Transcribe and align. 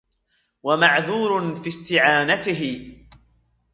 وَمَعْذُورٌ 0.63 1.55
فِي 1.55 1.67
اسْتِعَانَتِهِ 1.67 2.95